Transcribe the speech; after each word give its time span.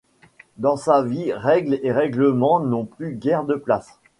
Dans 0.57 0.77
sa 0.77 1.03
vie 1.03 1.31
règles 1.31 1.77
et 1.83 1.91
règlements 1.91 2.59
n’ont 2.59 2.85
plus 2.85 3.11
guère 3.13 3.43
de 3.43 3.53
place. 3.53 3.99